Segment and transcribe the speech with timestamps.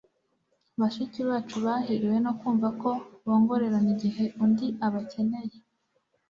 [0.79, 2.89] bashiki bacu bahiriwe no kumva ko
[3.25, 5.57] bongorerana igihe undi abakeneye